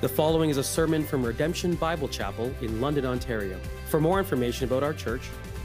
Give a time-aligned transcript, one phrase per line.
[0.00, 3.58] The following is a sermon from Redemption Bible Chapel in London, Ontario.
[3.88, 5.22] For more information about our church,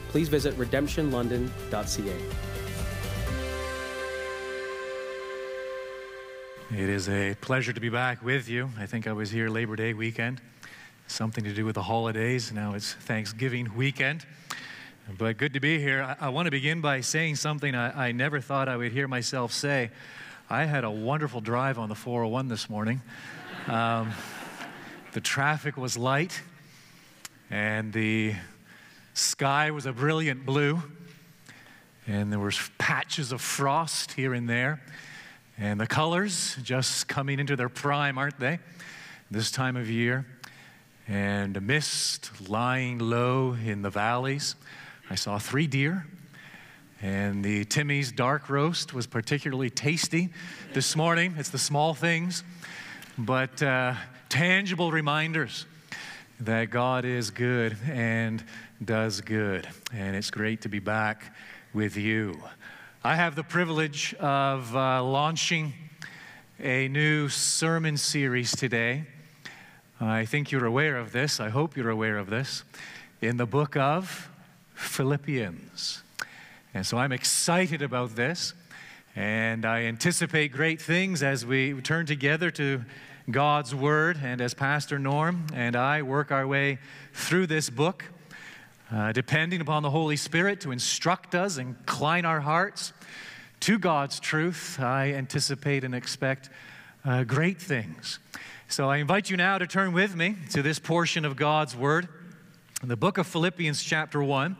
[0.10, 2.16] please visit redemptionlondon.ca.
[6.72, 8.72] It is a pleasure to be back with you.
[8.80, 10.42] I think I was here Labor Day weekend,
[11.06, 12.52] something to do with the holidays.
[12.52, 14.26] Now it's Thanksgiving weekend.
[15.16, 16.02] But good to be here.
[16.02, 19.08] I, I want to begin by saying something I, I never thought I would hear
[19.08, 19.92] myself say.
[20.50, 23.04] I had a wonderful drive on the 401 this morning.
[23.68, 24.12] Um,
[25.14, 26.42] the traffic was light,
[27.50, 28.34] and the
[29.14, 30.84] sky was a brilliant blue,
[32.06, 34.82] and there were patches of frost here and there,
[35.58, 38.60] and the colors just coming into their prime, aren't they?
[39.32, 40.26] This time of year,
[41.08, 44.56] and a mist lying low in the valleys.
[45.10, 46.06] I saw three deer.
[47.02, 50.30] And the Timmy's dark roast was particularly tasty
[50.74, 51.36] this morning.
[51.38, 52.46] It's the small things
[53.18, 53.94] but uh,
[54.30, 55.66] tangible reminders
[56.40, 58.44] that God is good and
[58.84, 59.68] does good.
[59.94, 61.36] And it's great to be back
[61.74, 62.42] with you.
[63.04, 65.74] I have the privilege of uh, launching
[66.60, 69.06] a new sermon series today.
[70.00, 71.40] I think you're aware of this.
[71.40, 72.64] I hope you're aware of this.
[73.22, 74.30] In the book of
[74.74, 76.02] Philippians.
[76.74, 78.54] And so I'm excited about this.
[79.16, 82.84] And I anticipate great things as we turn together to
[83.32, 86.80] God's Word and as Pastor Norm and I work our way
[87.14, 88.04] through this book,
[88.92, 92.92] uh, depending upon the Holy Spirit to instruct us, incline our hearts
[93.62, 96.50] to God's truth, I anticipate and expect
[97.06, 98.20] uh, great things.
[98.68, 102.10] So I invite you now to turn with me to this portion of God's Word
[102.82, 104.58] in the book of Philippians, chapter 1.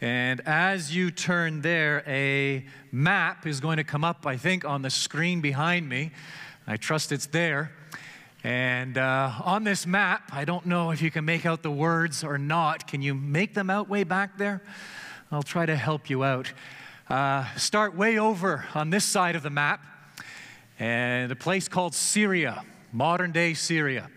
[0.00, 4.82] And as you turn there, a map is going to come up, I think, on
[4.82, 6.10] the screen behind me.
[6.66, 7.70] I trust it's there.
[8.44, 12.22] And uh, on this map, I don't know if you can make out the words
[12.22, 12.86] or not.
[12.86, 14.62] Can you make them out way back there?
[15.32, 16.52] I'll try to help you out.
[17.08, 19.80] Uh, start way over on this side of the map,
[20.78, 24.10] and a place called Syria, modern day Syria.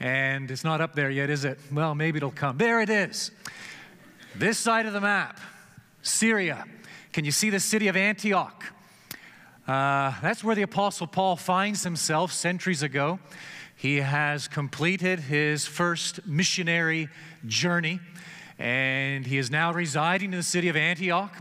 [0.00, 1.60] And it's not up there yet, is it?
[1.70, 2.58] Well, maybe it'll come.
[2.58, 3.30] There it is.
[4.34, 5.38] This side of the map,
[6.02, 6.64] Syria.
[7.12, 8.64] Can you see the city of Antioch?
[9.68, 13.20] Uh, that's where the Apostle Paul finds himself centuries ago.
[13.82, 17.08] He has completed his first missionary
[17.46, 17.98] journey,
[18.56, 21.36] and he is now residing in the city of Antioch.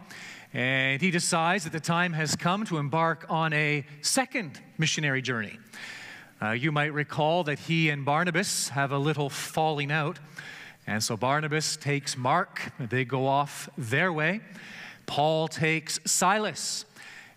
[0.51, 5.59] And he decides that the time has come to embark on a second missionary journey.
[6.41, 10.17] Uh, you might recall that he and Barnabas have a little falling out.
[10.87, 14.41] And so Barnabas takes Mark, they go off their way.
[15.05, 16.85] Paul takes Silas,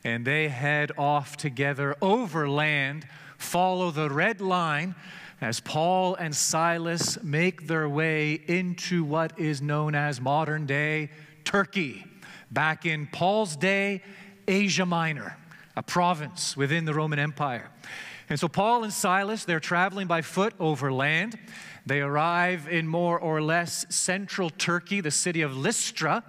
[0.03, 3.07] and they head off together overland,
[3.45, 4.95] follow the red line
[5.41, 11.11] as Paul and Silas make their way into what is known as modern day
[11.45, 12.05] Turkey.
[12.51, 14.03] Back in Paul's day,
[14.49, 15.37] Asia Minor,
[15.77, 17.71] a province within the Roman Empire.
[18.29, 21.39] And so Paul and Silas, they're traveling by foot over land.
[21.85, 26.25] They arrive in more or less central Turkey, the city of Lystra.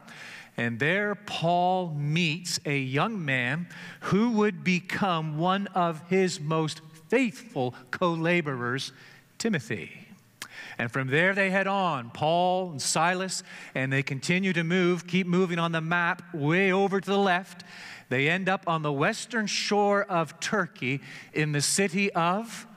[0.57, 3.67] And there, Paul meets a young man
[4.01, 8.91] who would become one of his most faithful co laborers,
[9.37, 10.05] Timothy.
[10.77, 13.43] And from there, they head on, Paul and Silas,
[13.73, 17.63] and they continue to move, keep moving on the map way over to the left.
[18.09, 21.01] They end up on the western shore of Turkey
[21.33, 22.67] in the city of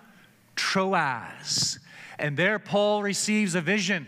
[0.55, 1.79] Troas.
[2.19, 4.07] And there, Paul receives a vision.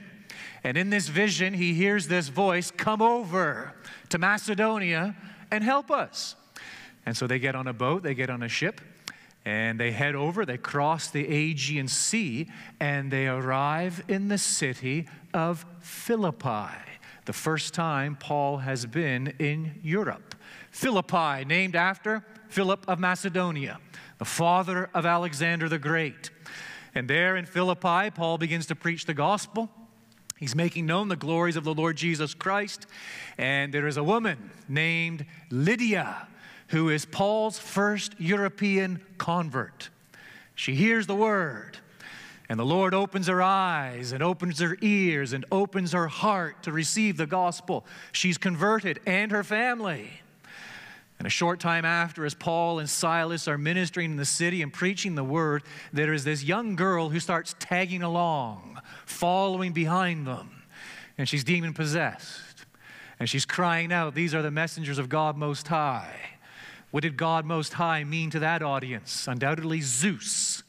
[0.63, 3.75] And in this vision, he hears this voice come over
[4.11, 5.17] to Macedonia
[5.51, 6.37] and help us.
[7.07, 8.81] And so they get on a boat, they get on a ship,
[9.45, 15.09] and they head over, they cross the Aegean Sea, and they arrive in the city
[15.33, 16.77] of Philippi.
[17.25, 20.35] The first time Paul has been in Europe.
[20.71, 23.79] Philippi, named after Philip of Macedonia,
[24.19, 26.31] the father of Alexander the Great.
[26.95, 29.71] And there in Philippi, Paul begins to preach the gospel.
[30.39, 32.87] He's making known the glories of the Lord Jesus Christ.
[33.39, 36.27] And there is a woman named Lydia
[36.71, 39.91] who is Paul's first European convert.
[40.55, 41.79] She hears the word,
[42.49, 46.73] and the Lord opens her eyes and opens her ears and opens her heart to
[46.73, 47.85] receive the gospel.
[48.13, 50.11] She's converted and her family.
[51.19, 54.73] And a short time after, as Paul and Silas are ministering in the city and
[54.73, 60.63] preaching the word, there is this young girl who starts tagging along, following behind them.
[61.19, 62.65] And she's demon possessed.
[63.19, 66.30] And she's crying out, These are the messengers of God Most High.
[66.91, 69.29] What did God Most High mean to that audience?
[69.29, 70.63] Undoubtedly, Zeus.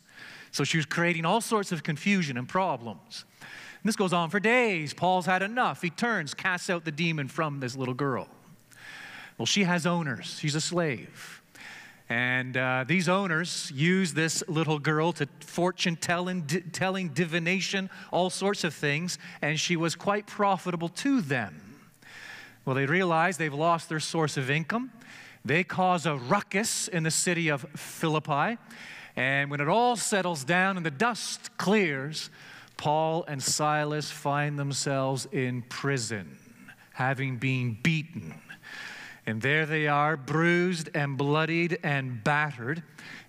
[0.51, 3.25] So she was creating all sorts of confusion and problems.
[3.39, 4.93] And this goes on for days.
[4.93, 5.81] Paul's had enough.
[5.81, 8.27] He turns, casts out the demon from this little girl.
[9.37, 11.41] Well, she has owners, she's a slave.
[12.09, 18.29] And uh, these owners use this little girl to fortune telling, di- telling, divination, all
[18.29, 21.79] sorts of things, and she was quite profitable to them.
[22.65, 24.91] Well, they realize they've lost their source of income.
[25.43, 28.57] They cause a ruckus in the city of Philippi.
[29.15, 32.29] And when it all settles down and the dust clears,
[32.77, 36.37] Paul and Silas find themselves in prison,
[36.93, 38.35] having been beaten.
[39.25, 42.83] And there they are, bruised and bloodied and battered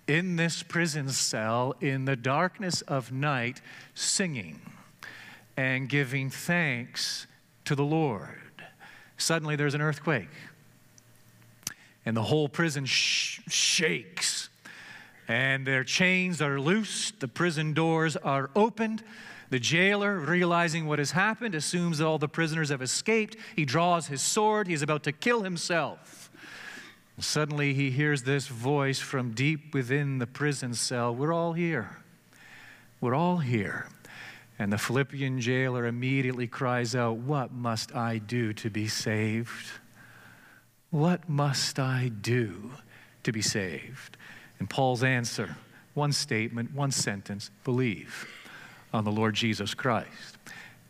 [0.07, 3.61] in this prison cell in the darkness of night,
[3.93, 4.61] singing
[5.55, 7.27] and giving thanks
[7.65, 8.39] to the Lord.
[9.17, 10.29] Suddenly there's an earthquake,
[12.05, 14.49] and the whole prison sh- shakes,
[15.27, 19.03] and their chains are loosed, the prison doors are opened.
[19.49, 23.37] The jailer, realizing what has happened, assumes that all the prisoners have escaped.
[23.55, 24.67] He draws his sword.
[24.67, 26.31] He's about to kill himself.
[27.19, 31.97] Suddenly, he hears this voice from deep within the prison cell We're all here.
[32.99, 33.87] We're all here.
[34.57, 39.67] And the Philippian jailer immediately cries out, What must I do to be saved?
[40.93, 42.69] What must I do
[43.23, 44.15] to be saved?
[44.59, 45.57] And Paul's answer
[45.95, 48.27] one statement, one sentence believe
[48.93, 50.37] on the Lord Jesus Christ,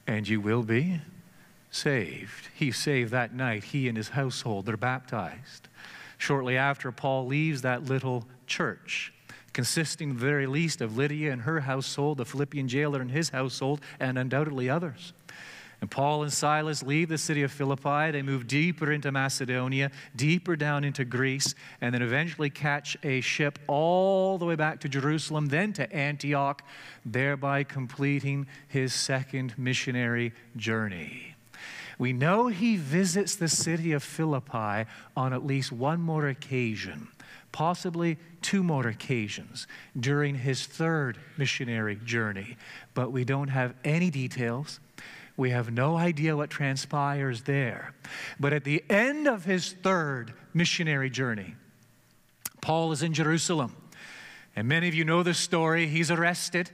[0.05, 1.00] and you will be
[1.71, 2.50] saved.
[2.53, 5.69] He saved that night, he and his household, they're baptized.
[6.17, 9.13] Shortly after, Paul leaves that little church
[9.53, 13.79] consisting, the very least, of Lydia and her household, the Philippian jailer and his household,
[14.01, 15.13] and undoubtedly others.
[15.83, 18.09] And Paul and Silas leave the city of Philippi.
[18.12, 23.59] They move deeper into Macedonia, deeper down into Greece, and then eventually catch a ship
[23.68, 26.63] all the way back to Jerusalem, then to Antioch,
[27.06, 31.35] thereby completing his second missionary journey.
[32.00, 37.09] We know he visits the city of Philippi on at least one more occasion
[37.51, 39.68] possibly two more occasions
[40.00, 42.57] during his third missionary journey,
[42.95, 44.79] but we don't have any details.
[45.35, 47.95] We have no idea what transpires there.
[48.39, 51.56] But at the end of his third missionary journey,
[52.62, 53.75] Paul is in Jerusalem.
[54.56, 55.88] And many of you know the story.
[55.88, 56.69] He's arrested.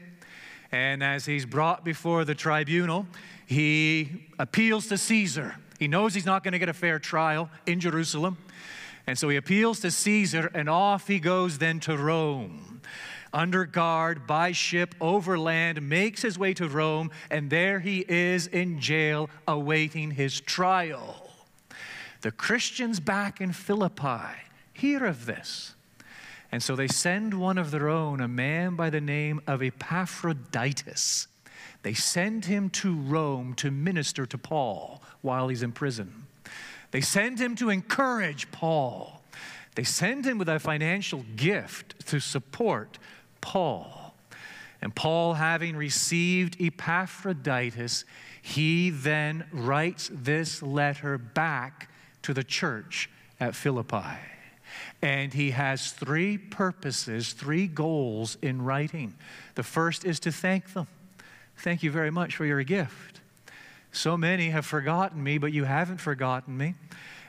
[0.72, 3.08] And as he's brought before the tribunal,
[3.48, 5.56] he appeals to Caesar.
[5.80, 8.38] He knows he's not going to get a fair trial in Jerusalem.
[9.08, 12.79] And so he appeals to Caesar, and off he goes then to Rome.
[13.34, 18.80] Under guard, by ship, overland, makes his way to Rome, and there he is in
[18.80, 21.30] jail awaiting his trial.
[22.22, 24.36] The Christians back in Philippi
[24.74, 25.76] hear of this.
[26.52, 31.28] And so they send one of their own, a man by the name of Epaphroditus.
[31.84, 36.26] They send him to Rome to minister to Paul while he's in prison.
[36.92, 39.22] They send him to encourage Paul.
[39.76, 42.98] They send him with a financial gift to support
[43.42, 44.14] Paul.
[44.82, 48.06] And Paul, having received Epaphroditus,
[48.42, 51.90] he then writes this letter back
[52.22, 53.10] to the church
[53.40, 54.18] at Philippi.
[55.02, 59.16] And he has three purposes, three goals in writing.
[59.56, 60.88] The first is to thank them.
[61.58, 63.20] Thank you very much for your gift.
[63.92, 66.76] So many have forgotten me, but you haven't forgotten me.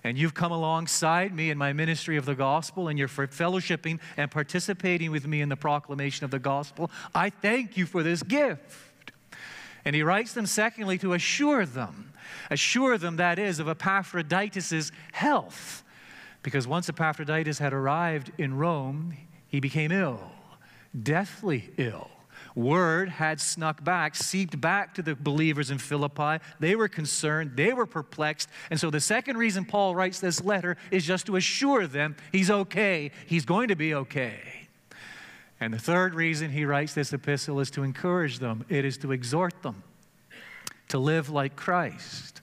[0.02, 4.30] And you've come alongside me in my ministry of the gospel, and you're fellowshipping and
[4.30, 6.90] participating with me in the proclamation of the gospel.
[7.14, 9.12] I thank you for this gift.
[9.84, 12.12] And he writes them, secondly, to assure them,
[12.50, 15.82] assure them, that is, of Epaphroditus' health.
[16.42, 19.16] Because once Epaphroditus had arrived in Rome,
[19.48, 20.32] he became ill,
[21.02, 22.10] deathly ill
[22.54, 26.42] word had snuck back, seeped back to the believers in Philippi.
[26.58, 28.48] They were concerned, they were perplexed.
[28.70, 32.50] And so the second reason Paul writes this letter is just to assure them he's
[32.50, 34.40] okay, he's going to be okay.
[35.60, 39.12] And the third reason he writes this epistle is to encourage them, it is to
[39.12, 39.82] exhort them
[40.90, 42.42] to live like Christ.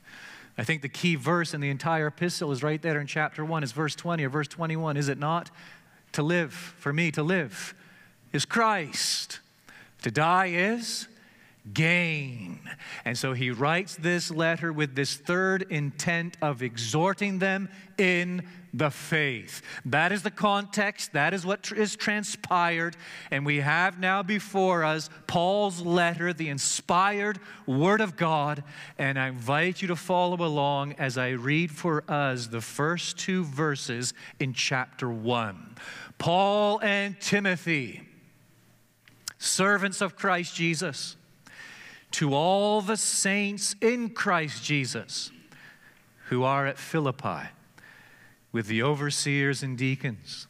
[0.58, 3.64] I think the key verse in the entire epistle is right there in chapter 1,
[3.64, 5.52] is verse 20 or verse 21, is it not?
[6.14, 7.76] To live, for me to live,
[8.34, 9.40] is Christ.
[10.08, 11.06] To die is
[11.74, 12.62] gain.
[13.04, 18.90] And so he writes this letter with this third intent of exhorting them in the
[18.90, 19.62] faith.
[19.84, 22.96] That is the context, that is what is transpired.
[23.32, 28.64] And we have now before us Paul's letter, the inspired Word of God.
[28.98, 33.44] And I invite you to follow along as I read for us the first two
[33.44, 35.76] verses in chapter 1.
[36.18, 38.08] Paul and Timothy
[39.38, 41.16] servants of Christ Jesus,
[42.12, 45.32] to all the saints in Christ Jesus
[46.30, 47.50] who are at Philippi,
[48.52, 50.48] with the overseers and deacons,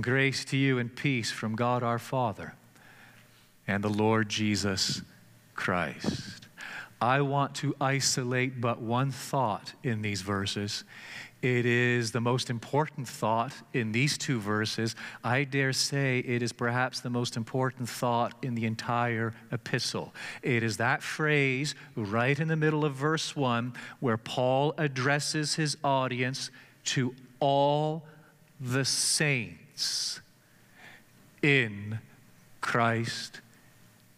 [0.00, 2.54] grace to you and peace from God our Father
[3.66, 5.02] and the Lord Jesus
[5.54, 6.46] Christ.
[7.00, 10.84] I want to isolate but one thought in these verses.
[11.42, 14.96] It is the most important thought in these two verses.
[15.22, 20.14] I dare say it is perhaps the most important thought in the entire epistle.
[20.42, 25.76] It is that phrase right in the middle of verse 1 where Paul addresses his
[25.84, 26.50] audience
[26.86, 28.04] to all
[28.60, 30.20] the saints
[31.42, 31.98] in
[32.60, 33.40] Christ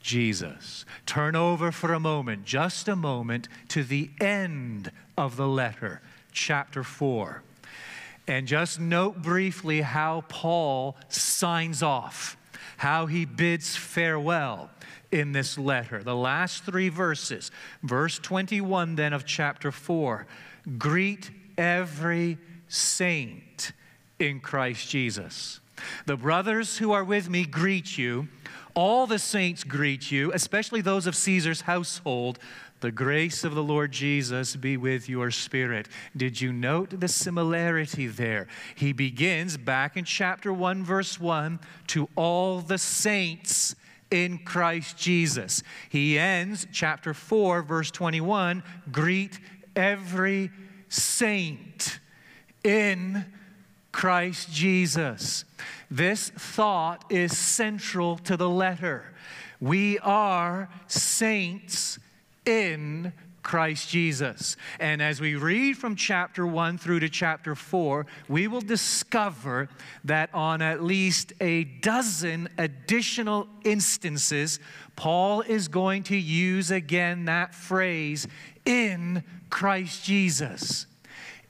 [0.00, 0.86] Jesus.
[1.04, 6.00] Turn over for a moment, just a moment, to the end of the letter,
[6.38, 7.42] chapter 4.
[8.26, 12.36] And just note briefly how Paul signs off,
[12.76, 14.70] how he bids farewell
[15.10, 16.02] in this letter.
[16.02, 17.50] The last three verses,
[17.82, 20.26] verse 21 then of chapter 4
[20.76, 22.36] greet every
[22.68, 23.72] saint
[24.18, 25.60] in Christ Jesus.
[26.06, 28.28] The brothers who are with me greet you.
[28.74, 32.38] All the saints greet you, especially those of Caesar's household.
[32.80, 35.88] The grace of the Lord Jesus be with your spirit.
[36.16, 38.46] Did you note the similarity there?
[38.76, 41.58] He begins back in chapter 1, verse 1
[41.88, 43.74] to all the saints
[44.10, 45.62] in Christ Jesus.
[45.88, 49.38] He ends chapter 4, verse 21 greet
[49.74, 50.50] every
[50.88, 51.98] saint
[52.62, 53.24] in
[53.90, 55.44] Christ Jesus.
[55.90, 59.12] This thought is central to the letter.
[59.60, 61.98] We are saints
[62.48, 63.12] in
[63.42, 64.56] Christ Jesus.
[64.80, 69.68] And as we read from chapter 1 through to chapter 4, we will discover
[70.04, 74.58] that on at least a dozen additional instances,
[74.96, 78.26] Paul is going to use again that phrase,
[78.64, 80.86] in Christ Jesus,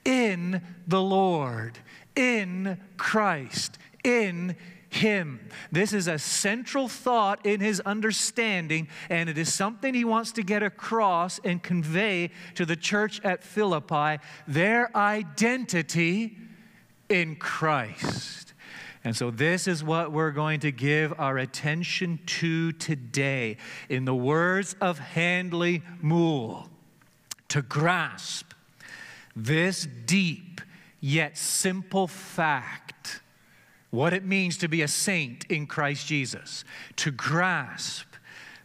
[0.05, 1.79] in the Lord.
[2.15, 4.57] In Christ, in
[4.91, 5.49] him.
[5.71, 10.43] This is a central thought in his understanding, and it is something he wants to
[10.43, 16.37] get across and convey to the church at Philippi their identity
[17.09, 18.55] in Christ.
[19.05, 23.57] And so, this is what we're going to give our attention to today.
[23.89, 26.69] In the words of Handley Moule,
[27.49, 28.53] to grasp
[29.35, 30.61] this deep
[31.01, 32.98] yet simple fact
[33.91, 36.65] what it means to be a saint in Christ Jesus,
[36.97, 38.07] to grasp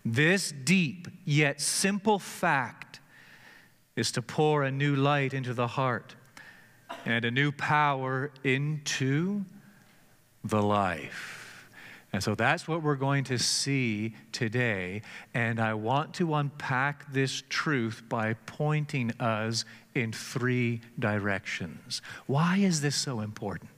[0.06, 3.00] this deep yet simple fact
[3.96, 6.16] is to pour a new light into the heart
[7.06, 9.46] and a new power into
[10.44, 11.70] the life.
[12.12, 15.02] And so that's what we're going to see today.
[15.34, 19.66] And I want to unpack this truth by pointing us
[19.96, 22.02] in three directions.
[22.28, 23.72] Why is this so important?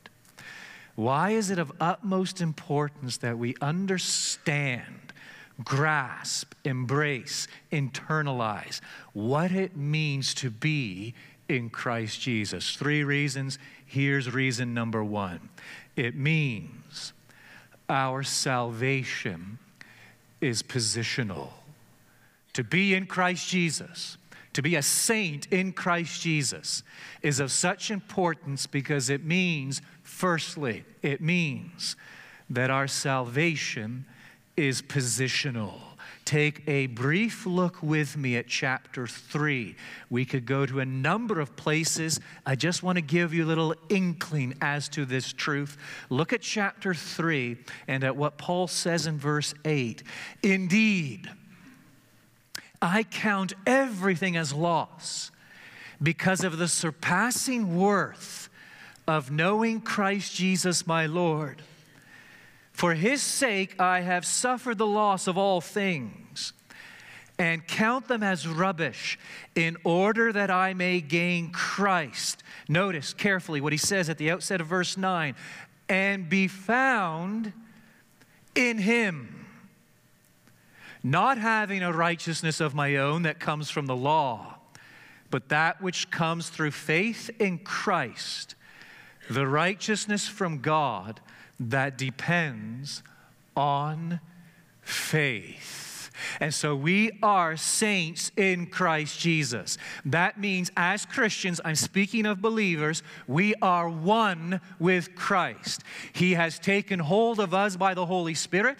[0.96, 5.14] Why is it of utmost importance that we understand,
[5.64, 8.80] grasp, embrace, internalize
[9.14, 11.14] what it means to be
[11.50, 12.76] in Christ Jesus?
[12.76, 13.60] Three reasons.
[13.86, 15.50] Here's reason number one
[15.96, 17.14] it means
[17.90, 19.60] our salvation
[20.42, 21.50] is positional.
[22.54, 24.18] To be in Christ Jesus,
[24.56, 26.82] to be a saint in Christ Jesus,
[27.22, 31.98] is of such importance because it means, firstly, it means
[32.50, 34.06] that our salvation
[34.56, 35.74] is positional.
[36.24, 39.76] Take a brief look with me at chapter 3.
[40.10, 42.22] We could go to a number of places.
[42.46, 45.78] I just want to give you a little inkling as to this truth.
[46.10, 47.58] Look at chapter 3
[47.90, 50.02] and at what Paul says in verse 8.
[50.44, 51.30] Indeed,
[52.86, 55.32] I count everything as loss
[56.02, 58.50] because of the surpassing worth
[59.08, 61.62] of knowing Christ Jesus my Lord
[62.76, 66.52] for his sake I have suffered the loss of all things
[67.40, 69.18] and count them as rubbish
[69.56, 72.44] in order that I may gain Christ.
[72.68, 75.36] Notice carefully what he says at the outset of verse 9
[75.88, 77.54] and be found
[78.56, 79.45] in him,
[81.06, 84.56] not having a righteousness of my own that comes from the law,
[85.30, 88.56] but that which comes through faith in Christ,
[89.30, 91.22] the righteousness from God
[91.60, 93.04] that depends
[93.56, 94.20] on
[94.82, 96.10] faith.
[96.40, 99.78] And so we are saints in Christ Jesus.
[100.06, 105.84] That means, as Christians, I'm speaking of believers, we are one with Christ.
[106.14, 108.80] He has taken hold of us by the Holy Spirit.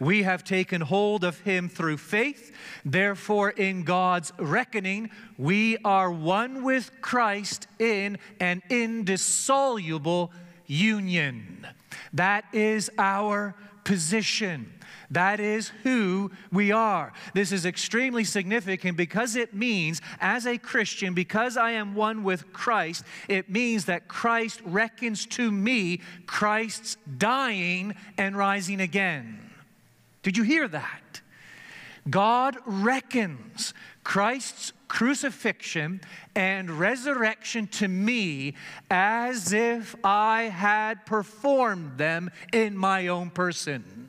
[0.00, 2.52] We have taken hold of him through faith.
[2.84, 10.32] Therefore, in God's reckoning, we are one with Christ in an indissoluble
[10.66, 11.66] union.
[12.12, 13.54] That is our
[13.84, 14.70] position.
[15.10, 17.12] That is who we are.
[17.34, 22.52] This is extremely significant because it means, as a Christian, because I am one with
[22.52, 29.43] Christ, it means that Christ reckons to me Christ's dying and rising again.
[30.24, 31.20] Did you hear that?
[32.10, 36.00] God reckons Christ's crucifixion
[36.34, 38.54] and resurrection to me
[38.90, 44.08] as if I had performed them in my own person.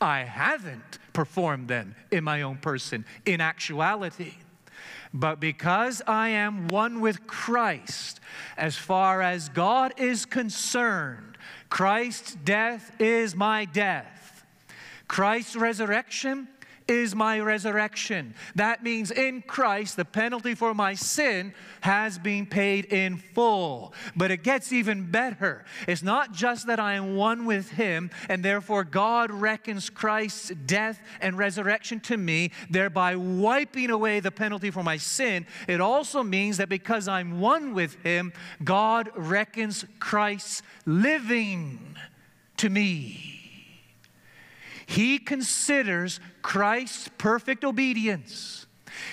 [0.00, 4.34] I haven't performed them in my own person, in actuality.
[5.12, 8.20] But because I am one with Christ,
[8.56, 14.23] as far as God is concerned, Christ's death is my death.
[15.08, 16.48] Christ's resurrection
[16.86, 18.34] is my resurrection.
[18.54, 23.94] That means in Christ, the penalty for my sin has been paid in full.
[24.14, 25.64] But it gets even better.
[25.88, 31.00] It's not just that I am one with Him, and therefore God reckons Christ's death
[31.20, 35.46] and resurrection to me, thereby wiping away the penalty for my sin.
[35.66, 38.32] It also means that because I'm one with Him,
[38.62, 41.96] God reckons Christ's living
[42.58, 43.43] to me.
[44.86, 48.66] He considers Christ's perfect obedience.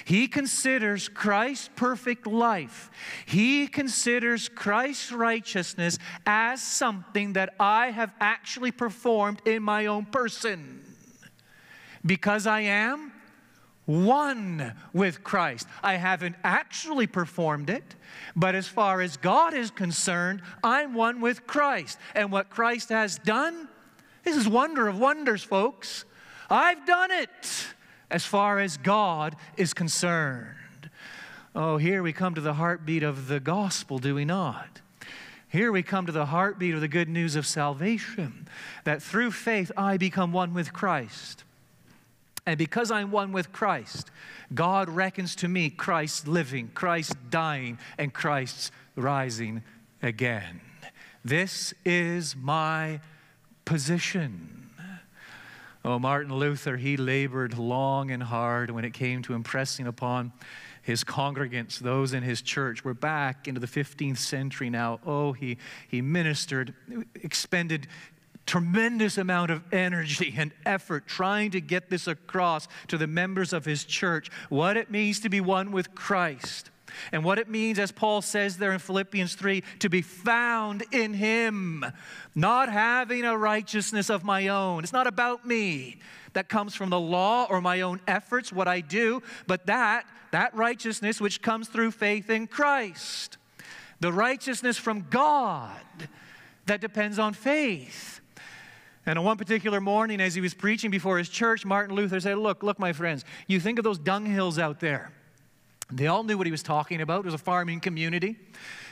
[0.05, 2.91] He considers Christ's perfect life.
[3.25, 10.83] He considers Christ's righteousness as something that I have actually performed in my own person.
[12.05, 13.11] Because I am
[13.85, 15.67] one with Christ.
[15.83, 17.95] I haven't actually performed it,
[18.35, 21.97] but as far as God is concerned, I'm one with Christ.
[22.15, 23.67] And what Christ has done,
[24.23, 26.05] this is wonder of wonders, folks.
[26.49, 27.67] I've done it
[28.09, 30.89] as far as God is concerned.
[31.55, 34.81] Oh, here we come to the heartbeat of the gospel, do we not?
[35.47, 38.47] Here we come to the heartbeat of the good news of salvation
[38.85, 41.43] that through faith I become one with Christ.
[42.45, 44.09] And because I'm one with Christ,
[44.53, 49.63] God reckons to me Christ living, Christ dying, and Christ's rising
[50.01, 50.61] again.
[51.23, 53.01] This is my
[53.71, 54.69] position.
[55.85, 60.33] Oh, Martin Luther, he labored long and hard when it came to impressing upon
[60.81, 62.83] his congregants, those in his church.
[62.83, 64.99] We're back into the 15th century now.
[65.05, 65.57] Oh, he,
[65.87, 66.73] he ministered,
[67.15, 67.87] expended
[68.45, 73.63] tremendous amount of energy and effort trying to get this across to the members of
[73.63, 76.71] his church what it means to be one with Christ.
[77.11, 81.13] And what it means, as Paul says there in Philippians 3, to be found in
[81.13, 81.85] Him,
[82.35, 84.83] not having a righteousness of my own.
[84.83, 85.99] It's not about me
[86.33, 90.55] that comes from the law or my own efforts, what I do, but that, that
[90.55, 93.37] righteousness which comes through faith in Christ.
[93.99, 95.81] The righteousness from God
[96.65, 98.21] that depends on faith.
[99.05, 102.37] And on one particular morning, as he was preaching before his church, Martin Luther said,
[102.37, 105.11] Look, look, my friends, you think of those dung hills out there.
[105.91, 107.19] They all knew what he was talking about.
[107.19, 108.37] It was a farming community.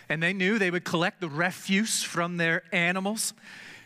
[0.09, 3.33] And they knew they would collect the refuse from their animals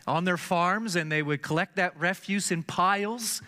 [0.08, 3.41] on their farms, and they would collect that refuse in piles.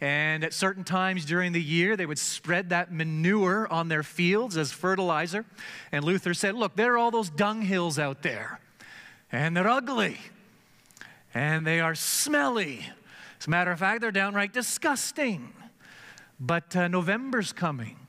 [0.00, 4.56] And at certain times during the year, they would spread that manure on their fields
[4.56, 5.44] as fertilizer.
[5.92, 8.60] And Luther said, Look, there are all those dung hills out there,
[9.30, 10.18] and they're ugly,
[11.34, 12.86] and they are smelly.
[13.38, 15.52] As a matter of fact, they're downright disgusting.
[16.38, 17.99] But uh, November's coming.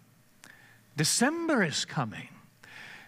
[0.95, 2.27] December is coming.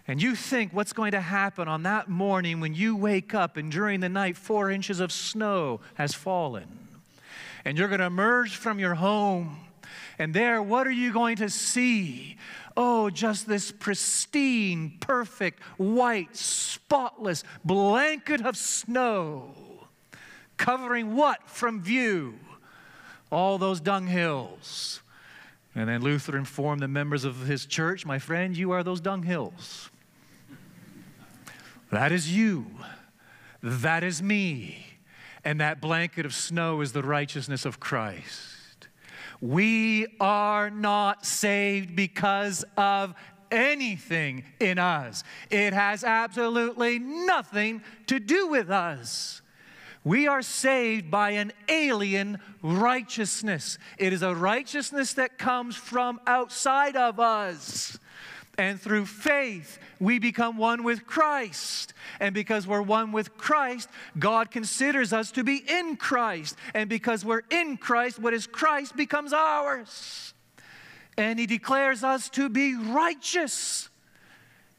[0.08, 3.72] And you think what's going to happen on that morning when you wake up and
[3.72, 6.68] during the night four inches of snow has fallen.
[7.64, 9.58] And you're going to emerge from your home.
[10.20, 12.38] And there, what are you going to see?
[12.76, 19.54] Oh, just this pristine, perfect, white, spotless blanket of snow.
[20.58, 22.36] Covering what from view?
[23.32, 25.03] All those dung hills
[25.76, 29.90] and then Luther informed the members of his church, My friend, you are those dunghills.
[31.92, 32.66] That is you.
[33.62, 34.86] That is me.
[35.44, 38.88] And that blanket of snow is the righteousness of Christ.
[39.42, 43.14] We are not saved because of
[43.52, 49.43] anything in us, it has absolutely nothing to do with us.
[50.04, 53.78] We are saved by an alien righteousness.
[53.98, 57.98] It is a righteousness that comes from outside of us.
[58.58, 61.94] And through faith, we become one with Christ.
[62.20, 63.90] And because we're one with Christ,
[64.20, 66.56] God considers us to be in Christ.
[66.74, 70.34] And because we're in Christ, what is Christ becomes ours.
[71.18, 73.90] And He declares us to be righteous,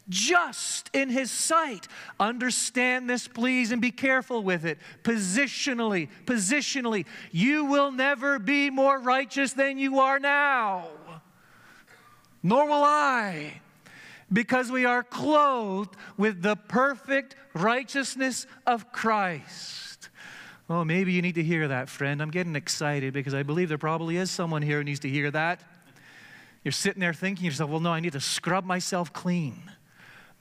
[0.08, 1.88] just in His sight.
[2.20, 4.78] Understand this, please, and be careful with it.
[5.02, 10.88] Positionally, positionally, you will never be more righteous than you are now.
[12.42, 13.60] Nor will I
[14.32, 20.10] because we are clothed with the perfect righteousness of Christ.
[20.68, 22.22] Oh, maybe you need to hear that, friend.
[22.22, 25.30] I'm getting excited because I believe there probably is someone here who needs to hear
[25.30, 25.60] that.
[26.64, 29.70] You're sitting there thinking yourself, well, no, I need to scrub myself clean.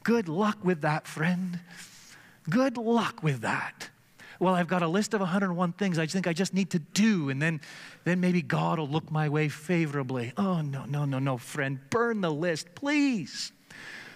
[0.03, 1.59] Good luck with that, friend.
[2.49, 3.89] Good luck with that.
[4.39, 7.29] Well, I've got a list of 101 things I think I just need to do,
[7.29, 7.61] and then,
[8.03, 10.33] then maybe God will look my way favorably.
[10.35, 11.79] Oh, no, no, no, no, friend.
[11.89, 13.53] Burn the list, please.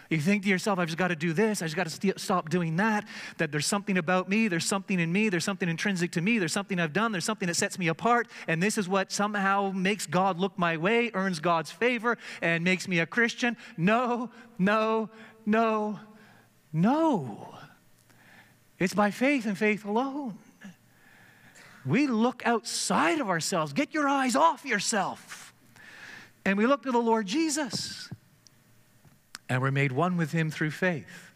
[0.10, 2.20] You think to yourself, I've just got to do this, I've just got to st-
[2.20, 3.06] stop doing that,
[3.38, 6.54] that there's something about me, there's something in me, there's something intrinsic to me, there's
[6.54, 10.06] something I've done, there's something that sets me apart, and this is what somehow makes
[10.06, 13.58] God look my way, earns God's favor, and makes me a Christian.
[13.76, 15.10] No, no,
[15.48, 16.00] no,
[16.72, 17.56] no.
[18.78, 20.38] It's by faith and faith alone.
[21.86, 23.74] We look outside of ourselves.
[23.74, 25.54] Get your eyes off yourself.
[26.46, 28.10] And we look to the Lord Jesus
[29.50, 31.32] and we're made one with him through faith.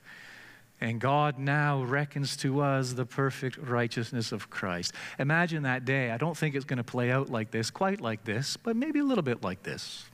[0.82, 4.93] And God now reckons to us the perfect righteousness of Christ.
[5.19, 6.10] Imagine that day.
[6.10, 9.00] I don't think it's going to play out like this, quite like this, but maybe
[9.00, 10.06] a little bit like this.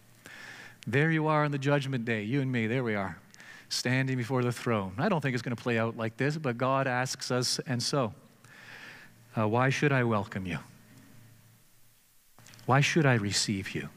[0.86, 3.18] There you are on the judgment day, you and me, there we are,
[3.70, 4.94] standing before the throne.
[4.98, 7.82] I don't think it's going to play out like this, but God asks us, and
[7.82, 8.14] so,
[9.38, 10.60] uh, why should I welcome you?
[12.66, 13.90] Why should I receive you?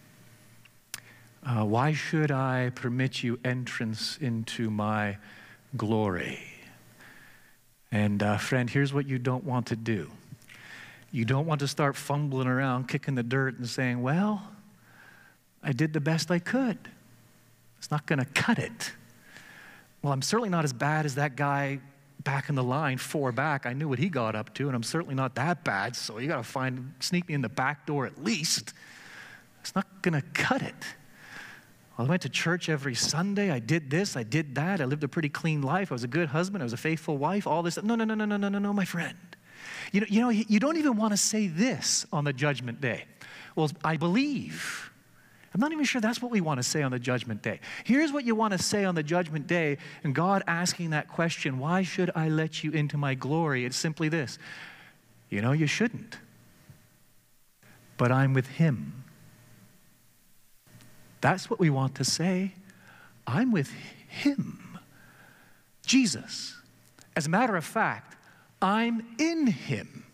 [1.45, 5.17] Uh, why should I permit you entrance into my
[5.77, 6.39] glory?
[7.91, 10.11] And, uh, friend, here's what you don't want to do.
[11.13, 14.43] You don't want to start fumbling around, kicking the dirt, and saying, Well,
[15.63, 16.79] I did the best I could.
[17.79, 18.93] It's not going to cut it.
[20.03, 21.81] Well, I'm certainly not as bad as that guy
[22.25, 23.67] back in the line, four back.
[23.67, 26.29] I knew what he got up to, and I'm certainly not that bad, so you
[26.29, 28.73] got to find, sneak me in the back door at least.
[29.61, 30.75] It's not going to cut it.
[31.97, 33.51] Well, I went to church every Sunday.
[33.51, 34.81] I did this, I did that.
[34.81, 35.93] I lived a pretty clean life.
[35.93, 36.63] I was a good husband.
[36.63, 37.47] I was a faithful wife.
[37.47, 37.83] All this.
[37.83, 39.17] No, no, no, no, no, no, no, no, my friend.
[39.93, 43.05] You know, you, know, you don't even want to say this on the judgment day.
[43.57, 44.91] Well, I believe.
[45.53, 47.61] I'm not even sure that's what we want to say on the judgment day.
[47.85, 51.59] Here's what you want to say on the judgment day, and God asking that question,
[51.59, 53.65] why should I let you into my glory?
[53.65, 54.39] It's simply this
[55.29, 56.19] you know, you shouldn't.
[57.97, 59.05] But I'm with Him.
[61.21, 62.55] That's what we want to say.
[63.27, 63.71] I'm with
[64.09, 64.79] Him,
[65.87, 66.57] Jesus.
[67.15, 68.17] As a matter of fact,
[68.61, 70.05] I'm in Him.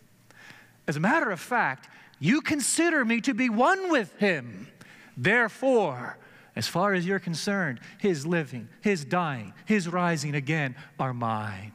[0.87, 4.67] As a matter of fact, you consider me to be one with Him.
[5.17, 6.17] Therefore,
[6.55, 11.73] as far as you're concerned, His living, His dying, His rising again are mine.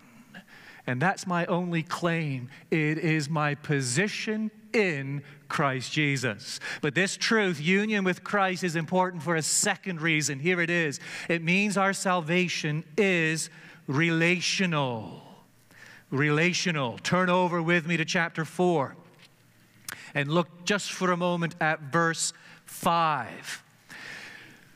[0.87, 2.48] And that's my only claim.
[2.70, 6.59] It is my position in Christ Jesus.
[6.81, 10.38] But this truth, union with Christ, is important for a second reason.
[10.38, 13.50] Here it is it means our salvation is
[13.87, 15.22] relational.
[16.11, 16.98] Relational.
[16.98, 18.96] Turn over with me to chapter 4
[20.14, 22.33] and look just for a moment at verse
[22.72, 23.62] 5.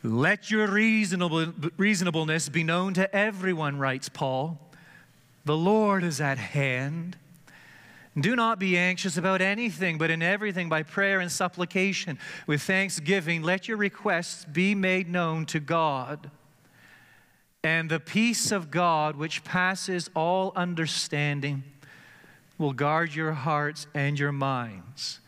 [0.05, 4.61] Let your reasonable, reasonableness be known to everyone, writes Paul.
[5.45, 7.17] The Lord is at hand.
[8.19, 13.43] Do not be anxious about anything, but in everything, by prayer and supplication, with thanksgiving,
[13.43, 16.31] let your requests be made known to God.
[17.65, 21.65] And the peace of God, which passes all understanding,
[22.59, 25.21] will guard your hearts and your minds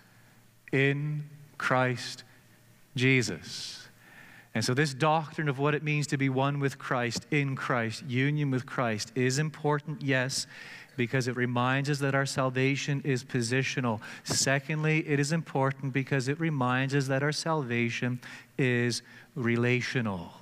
[0.71, 1.25] in
[1.57, 2.25] Christ
[2.97, 3.89] Jesus.
[4.55, 8.05] And so, this doctrine of what it means to be one with Christ, in Christ,
[8.07, 10.47] union with Christ, is important, yes,
[10.97, 14.01] because it reminds us that our salvation is positional.
[14.25, 18.21] Secondly, it is important because it reminds us that our salvation
[18.59, 19.03] is
[19.35, 20.33] relational.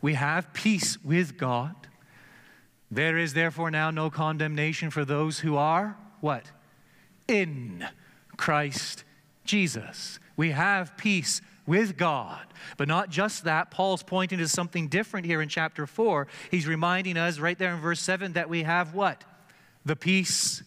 [0.00, 1.76] We have peace with God.
[2.90, 6.44] There is therefore now no condemnation for those who are what?
[7.28, 7.86] In
[8.36, 9.04] Christ
[9.44, 10.18] Jesus.
[10.36, 12.44] We have peace with God.
[12.76, 16.26] But not just that, Paul's pointing to something different here in chapter 4.
[16.50, 19.24] He's reminding us right there in verse 7 that we have what?
[19.84, 20.62] The peace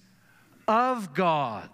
[0.68, 1.70] of God.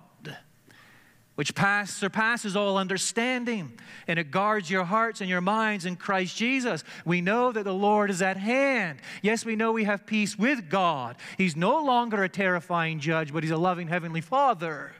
[1.35, 3.71] which pass, surpasses all understanding,
[4.07, 6.83] and it guards your hearts and your minds in Christ Jesus.
[7.03, 8.99] We know that the Lord is at hand.
[9.23, 11.15] Yes, we know we have peace with God.
[11.37, 14.91] He's no longer a terrifying judge, but He's a loving Heavenly Father.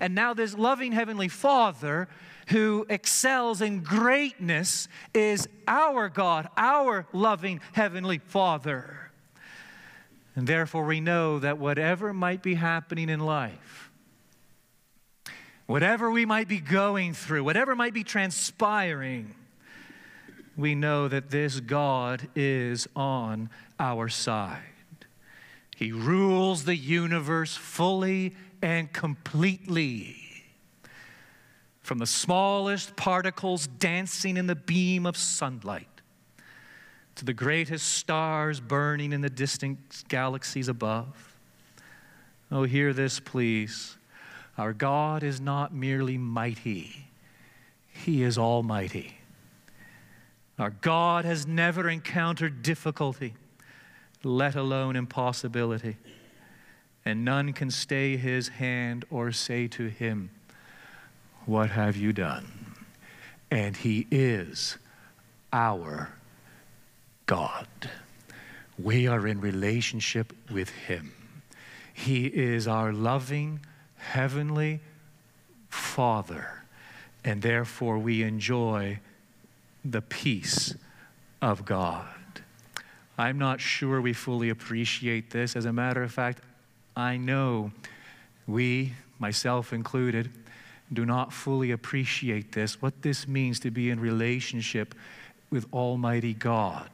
[0.00, 2.08] And now, this loving Heavenly Father
[2.48, 9.10] who excels in greatness is our God, our loving Heavenly Father.
[10.34, 13.90] And therefore, we know that whatever might be happening in life,
[15.66, 19.34] whatever we might be going through, whatever might be transpiring,
[20.56, 24.62] we know that this God is on our side.
[25.76, 30.17] He rules the universe fully and completely.
[31.88, 35.88] From the smallest particles dancing in the beam of sunlight
[37.14, 41.38] to the greatest stars burning in the distant galaxies above.
[42.50, 43.96] Oh, hear this, please.
[44.58, 47.06] Our God is not merely mighty,
[47.88, 49.16] He is almighty.
[50.58, 53.32] Our God has never encountered difficulty,
[54.22, 55.96] let alone impossibility
[57.06, 60.28] and none can stay his hand or say to him,
[61.48, 62.46] What have you done?
[63.50, 64.76] And he is
[65.50, 66.10] our
[67.24, 67.66] God.
[68.78, 71.10] We are in relationship with him.
[71.94, 73.60] He is our loving,
[73.96, 74.80] heavenly
[75.70, 76.64] Father,
[77.24, 78.98] and therefore we enjoy
[79.82, 80.74] the peace
[81.40, 82.04] of God.
[83.16, 85.56] I'm not sure we fully appreciate this.
[85.56, 86.42] As a matter of fact,
[86.94, 87.72] I know
[88.46, 90.30] we, myself included,
[90.92, 94.94] do not fully appreciate this, what this means to be in relationship
[95.50, 96.90] with Almighty God.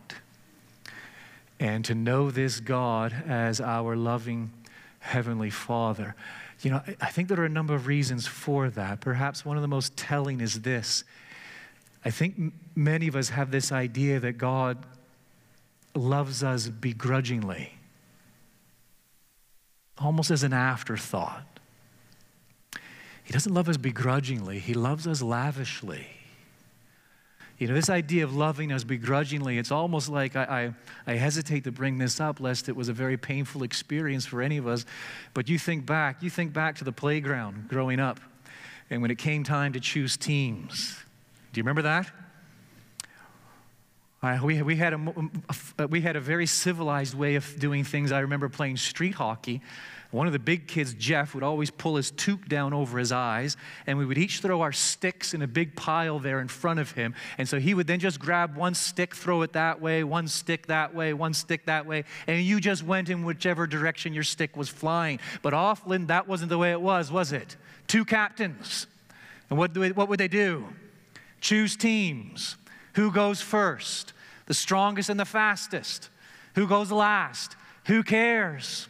[1.60, 4.50] And to know this God as our loving
[4.98, 6.14] Heavenly Father.
[6.62, 9.00] You know, I think there are a number of reasons for that.
[9.00, 11.04] Perhaps one of the most telling is this.
[12.04, 14.78] I think many of us have this idea that God
[15.94, 17.74] loves us begrudgingly
[19.98, 21.53] almost as an afterthought.
[23.24, 26.06] He doesn't love us begrudgingly, He loves us lavishly.
[27.58, 30.74] You know, this idea of loving us begrudgingly, it's almost like I,
[31.06, 34.42] I, I, hesitate to bring this up lest it was a very painful experience for
[34.42, 34.84] any of us.
[35.34, 38.18] But you think back, you think back to the playground growing up
[38.90, 40.98] and when it came time to choose teams.
[41.52, 42.10] Do you remember that?
[44.20, 48.10] Uh, we, we, had a, we had a very civilized way of doing things.
[48.10, 49.62] I remember playing street hockey.
[50.14, 53.56] One of the big kids, Jeff, would always pull his toque down over his eyes,
[53.84, 56.92] and we would each throw our sticks in a big pile there in front of
[56.92, 57.16] him.
[57.36, 60.68] And so he would then just grab one stick, throw it that way, one stick
[60.68, 64.56] that way, one stick that way, and you just went in whichever direction your stick
[64.56, 65.18] was flying.
[65.42, 67.56] But often that wasn't the way it was, was it?
[67.88, 68.86] Two captains.
[69.50, 70.64] And what, what would they do?
[71.40, 72.56] Choose teams.
[72.92, 74.12] Who goes first?
[74.46, 76.08] The strongest and the fastest.
[76.54, 77.56] Who goes last?
[77.86, 78.86] Who cares?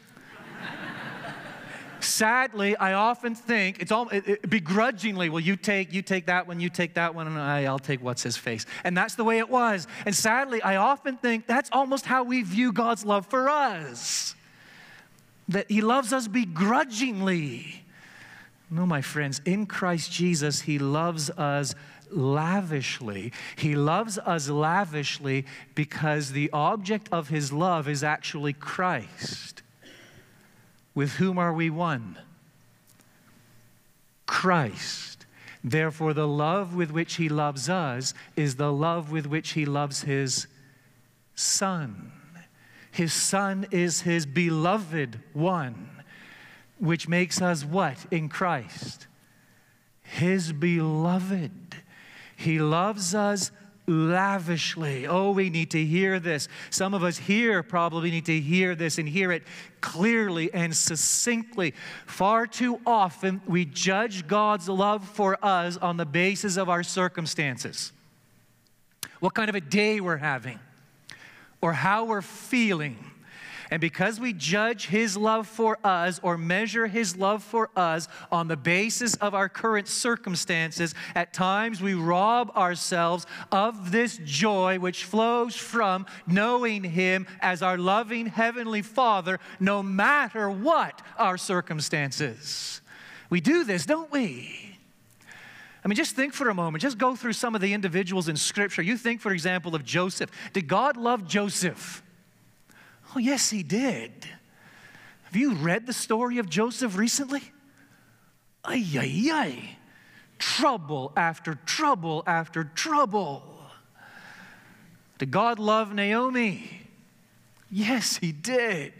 [2.04, 5.28] Sadly, I often think it's all it, it, begrudgingly.
[5.30, 8.02] Well, you take you take that one, you take that one, and I, I'll take
[8.02, 8.66] what's his face.
[8.84, 9.86] And that's the way it was.
[10.04, 14.34] And sadly, I often think that's almost how we view God's love for us.
[15.48, 17.82] That He loves us begrudgingly.
[18.70, 21.74] No, my friends, in Christ Jesus, He loves us
[22.10, 23.32] lavishly.
[23.56, 29.63] He loves us lavishly because the object of his love is actually Christ.
[30.94, 32.18] With whom are we one?
[34.26, 35.26] Christ.
[35.62, 40.02] Therefore, the love with which he loves us is the love with which he loves
[40.02, 40.46] his
[41.34, 42.12] Son.
[42.90, 45.88] His Son is his beloved one,
[46.78, 49.06] which makes us what in Christ?
[50.02, 51.76] His beloved.
[52.36, 53.50] He loves us
[53.86, 55.06] lavishly.
[55.06, 56.48] Oh, we need to hear this.
[56.70, 59.42] Some of us here probably need to hear this and hear it
[59.80, 61.74] clearly and succinctly.
[62.06, 67.92] Far too often, we judge God's love for us on the basis of our circumstances.
[69.20, 70.58] What kind of a day we're having,
[71.60, 72.98] or how we're feeling
[73.70, 78.48] and because we judge His love for us or measure His love for us on
[78.48, 85.04] the basis of our current circumstances, at times we rob ourselves of this joy which
[85.04, 92.80] flows from knowing Him as our loving Heavenly Father, no matter what our circumstances.
[93.30, 94.76] We do this, don't we?
[95.84, 96.80] I mean, just think for a moment.
[96.80, 98.80] Just go through some of the individuals in Scripture.
[98.80, 100.30] You think, for example, of Joseph.
[100.52, 102.03] Did God love Joseph?
[103.14, 104.12] Oh, yes, he did.
[105.24, 107.42] Have you read the story of Joseph recently?
[108.64, 109.76] ay, ay, ay.
[110.38, 113.42] Trouble after trouble after trouble.
[115.18, 116.88] Did God love Naomi?
[117.70, 118.92] Yes, he did.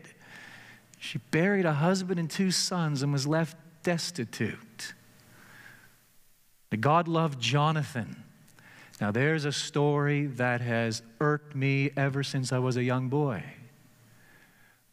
[0.99, 4.95] She buried a husband and two sons and was left destitute.
[6.71, 8.23] Did God love Jonathan?
[9.01, 13.43] Now, there's a story that has irked me ever since I was a young boy.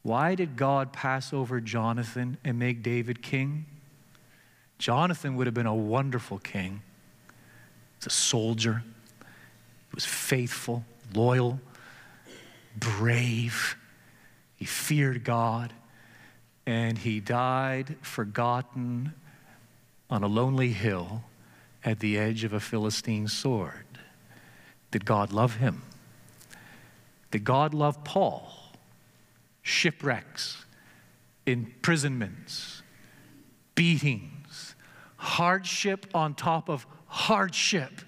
[0.03, 3.65] Why did God pass over Jonathan and make David king?
[4.79, 6.81] Jonathan would have been a wonderful king.
[7.97, 8.83] He's a soldier,
[9.19, 11.59] he was faithful, loyal,
[12.75, 13.75] brave.
[14.55, 15.73] He feared God,
[16.65, 19.13] and he died forgotten
[20.09, 21.23] on a lonely hill
[21.83, 23.85] at the edge of a Philistine sword.
[24.91, 25.83] Did God love him?
[27.31, 28.60] Did God love Paul?
[29.61, 30.65] Shipwrecks,
[31.45, 32.81] imprisonments,
[33.75, 34.75] beatings,
[35.17, 38.01] hardship on top of hardship.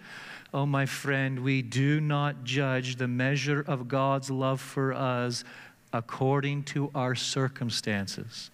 [0.54, 5.44] Oh, my friend, we do not judge the measure of God's love for us
[5.92, 8.50] according to our circumstances.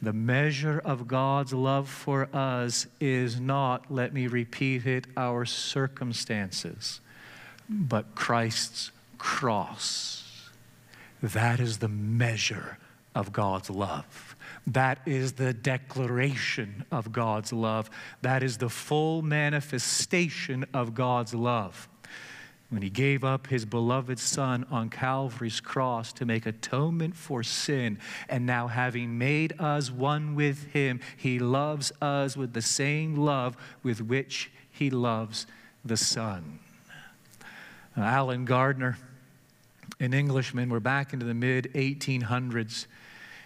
[0.00, 7.00] The measure of God's love for us is not, let me repeat it, our circumstances,
[7.68, 10.21] but Christ's cross.
[11.22, 12.78] That is the measure
[13.14, 14.36] of God's love.
[14.66, 17.90] That is the declaration of God's love.
[18.22, 21.88] That is the full manifestation of God's love
[22.72, 27.98] when he gave up his beloved Son on Calvary's cross to make atonement for sin,
[28.30, 33.58] and now having made us one with him, he loves us with the same love
[33.82, 35.46] with which he loves
[35.84, 36.60] the Son.
[37.94, 38.96] Allen Gardiner,
[40.00, 42.86] an Englishman, we're back into the mid 1800s.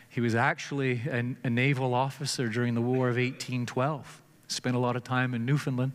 [0.09, 4.97] He was actually an, a naval officer during the War of 1812, spent a lot
[4.97, 5.93] of time in Newfoundland.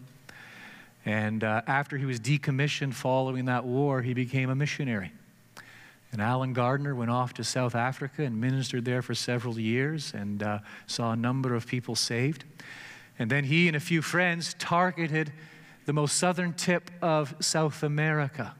[1.05, 5.11] And uh, after he was decommissioned following that war, he became a missionary.
[6.11, 10.43] And Allen Gardiner went off to South Africa and ministered there for several years and
[10.43, 12.43] uh, saw a number of people saved.
[13.17, 15.31] And then he and a few friends targeted
[15.85, 18.53] the most southern tip of South America.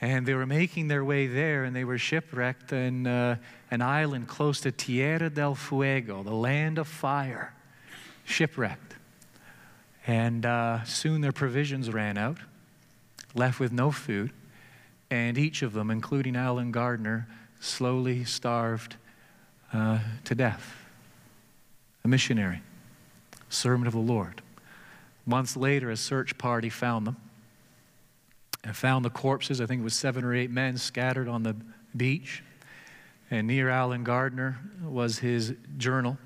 [0.00, 3.36] And they were making their way there, and they were shipwrecked in uh,
[3.70, 7.52] an island close to Tierra del Fuego, the land of fire.
[8.24, 8.94] Shipwrecked.
[10.06, 12.38] And uh, soon their provisions ran out,
[13.34, 14.32] left with no food,
[15.10, 17.28] and each of them, including Allen Gardiner,
[17.60, 18.96] slowly starved
[19.72, 20.76] uh, to death.
[22.04, 22.62] A missionary,
[23.50, 24.40] servant of the Lord.
[25.26, 27.16] Months later, a search party found them
[28.64, 29.60] and found the corpses.
[29.60, 31.56] I think it was seven or eight men scattered on the
[31.96, 32.42] beach.
[33.30, 36.18] And near Allen Gardiner was his journal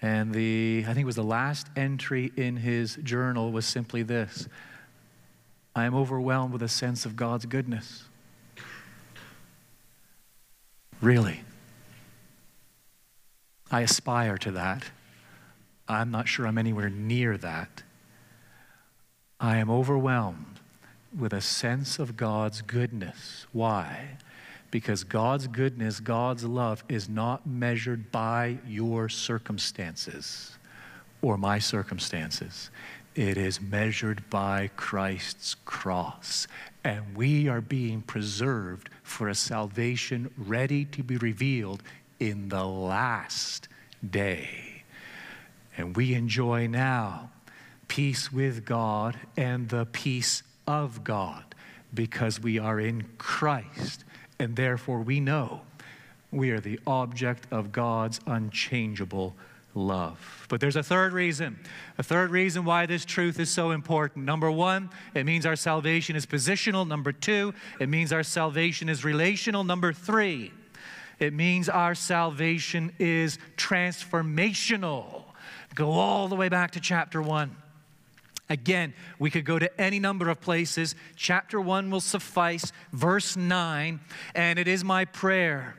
[0.00, 4.48] and the, I think it was the last entry in his journal was simply this
[5.74, 8.04] I am overwhelmed with a sense of God's goodness.
[11.00, 11.42] Really.
[13.70, 14.84] I aspire to that.
[15.86, 17.82] I'm not sure I'm anywhere near that.
[19.38, 20.57] I am overwhelmed
[21.16, 23.46] with a sense of God's goodness.
[23.52, 24.18] Why?
[24.70, 30.56] because God's goodness, God's love is not measured by your circumstances
[31.22, 32.70] or my circumstances.
[33.14, 36.46] It is measured by Christ's cross.
[36.84, 41.82] And we are being preserved for a salvation ready to be revealed
[42.20, 43.68] in the last
[44.08, 44.84] day.
[45.76, 47.30] And we enjoy now
[47.88, 51.56] peace with God and the peace of God
[51.92, 54.04] because we are in Christ
[54.38, 55.62] and therefore we know
[56.30, 59.34] we are the object of God's unchangeable
[59.74, 60.46] love.
[60.50, 61.58] But there's a third reason,
[61.96, 64.26] a third reason why this truth is so important.
[64.26, 66.86] Number one, it means our salvation is positional.
[66.86, 69.64] Number two, it means our salvation is relational.
[69.64, 70.52] Number three,
[71.18, 75.22] it means our salvation is transformational.
[75.74, 77.56] Go all the way back to chapter one.
[78.50, 80.94] Again, we could go to any number of places.
[81.16, 84.00] Chapter 1 will suffice, verse 9,
[84.34, 85.76] and it is my prayer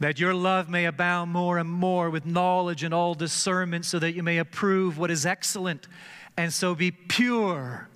[0.00, 4.12] that your love may abound more and more with knowledge and all discernment, so that
[4.12, 5.86] you may approve what is excellent,
[6.36, 7.86] and so be pure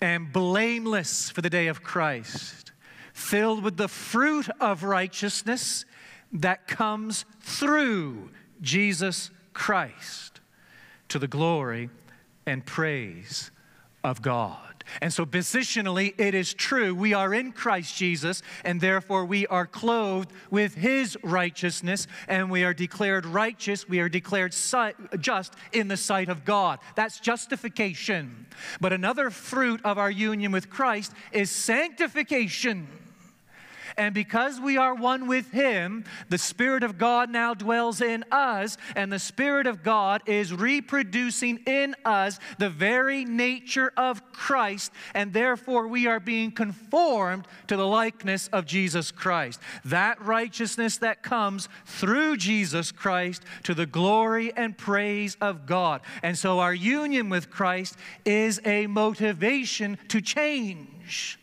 [0.00, 2.72] and blameless for the day of Christ,
[3.14, 5.86] filled with the fruit of righteousness
[6.32, 8.28] that comes through
[8.60, 10.40] Jesus Christ
[11.08, 11.88] to the glory
[12.46, 13.50] and praise
[14.04, 14.84] of God.
[15.02, 16.94] And so, positionally, it is true.
[16.94, 22.62] We are in Christ Jesus, and therefore we are clothed with his righteousness, and we
[22.62, 23.88] are declared righteous.
[23.88, 24.54] We are declared
[25.20, 26.78] just in the sight of God.
[26.94, 28.46] That's justification.
[28.80, 32.86] But another fruit of our union with Christ is sanctification.
[33.98, 38.76] And because we are one with Him, the Spirit of God now dwells in us,
[38.94, 45.32] and the Spirit of God is reproducing in us the very nature of Christ, and
[45.32, 49.60] therefore we are being conformed to the likeness of Jesus Christ.
[49.84, 56.02] That righteousness that comes through Jesus Christ to the glory and praise of God.
[56.22, 61.38] And so our union with Christ is a motivation to change.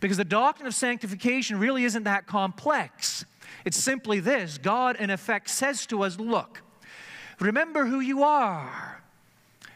[0.00, 3.24] Because the doctrine of sanctification really isn't that complex.
[3.64, 6.62] It's simply this God, in effect, says to us, Look,
[7.38, 9.02] remember who you are.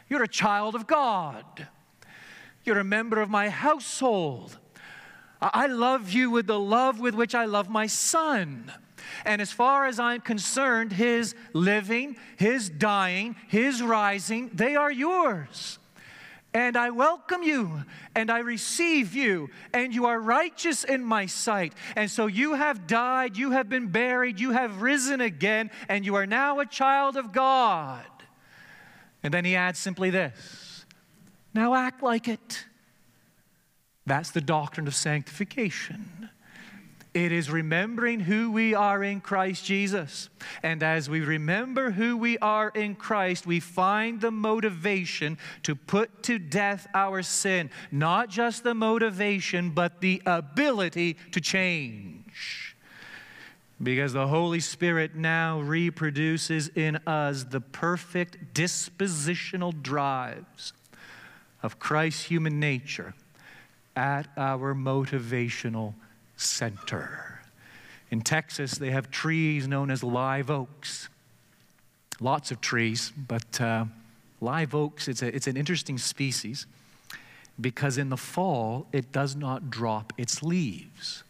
[0.09, 1.67] You're a child of God,
[2.63, 4.57] you're a member of my household.
[5.41, 8.71] I love you with the love with which I love my son.
[9.25, 15.77] And as far as I'm concerned, his living, his dying, his rising, they are yours
[16.55, 17.83] and I welcome you,
[18.15, 21.73] and I receive you, and you are righteous in my sight.
[21.97, 26.15] And so you have died, you have been buried, you have risen again, and you
[26.15, 28.05] are now a child of God.
[29.21, 30.85] And then he adds simply this
[31.53, 32.65] now act like it.
[34.05, 36.29] That's the doctrine of sanctification.
[37.15, 40.27] It is remembering who we are in Christ Jesus.
[40.61, 46.23] And as we remember who we are in Christ, we find the motivation to put
[46.23, 47.69] to death our sin.
[47.89, 52.75] Not just the motivation, but the ability to change.
[53.81, 60.73] Because the Holy Spirit now reproduces in us the perfect dispositional drives
[61.63, 63.13] of Christ's human nature
[63.95, 65.93] at our motivational
[66.37, 67.41] center.
[68.11, 71.09] In Texas, they have trees known as live oaks.
[72.19, 73.85] Lots of trees, but uh,
[74.39, 76.65] live oaks, it's, a, it's an interesting species
[77.59, 81.23] because in the fall, it does not drop its leaves.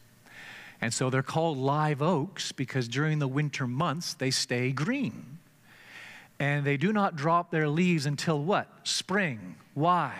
[0.81, 5.39] And so they're called live oaks because during the winter months, they stay green.
[6.39, 8.67] And they do not drop their leaves until what?
[8.83, 9.55] Spring.
[9.73, 10.13] Why?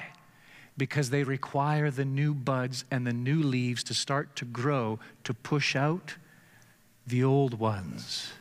[0.78, 5.34] Because they require the new buds and the new leaves to start to grow to
[5.34, 6.15] push out
[7.07, 8.34] the old ones.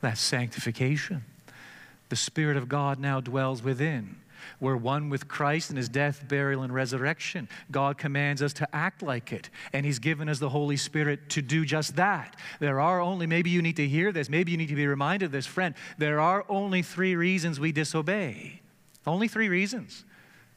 [0.00, 1.24] That's sanctification.
[2.08, 4.16] The Spirit of God now dwells within.
[4.60, 7.48] We're one with Christ in his death, burial, and resurrection.
[7.70, 11.42] God commands us to act like it, and he's given us the Holy Spirit to
[11.42, 12.36] do just that.
[12.58, 15.26] There are only, maybe you need to hear this, maybe you need to be reminded
[15.26, 15.74] of this, friend.
[15.98, 18.60] There are only three reasons we disobey.
[19.06, 20.04] Only three reasons.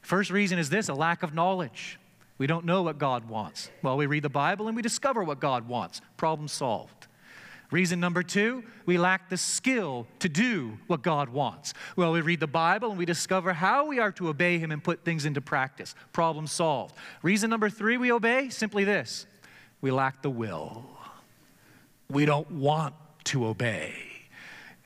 [0.02, 1.98] First reason is this a lack of knowledge.
[2.38, 3.70] We don't know what God wants.
[3.82, 6.00] Well, we read the Bible and we discover what God wants.
[6.16, 7.06] Problem solved.
[7.70, 11.72] Reason number two, we lack the skill to do what God wants.
[11.96, 14.84] Well, we read the Bible and we discover how we are to obey Him and
[14.84, 15.94] put things into practice.
[16.12, 16.94] Problem solved.
[17.22, 19.26] Reason number three, we obey simply this
[19.80, 20.84] we lack the will.
[22.10, 22.94] We don't want
[23.24, 24.11] to obey.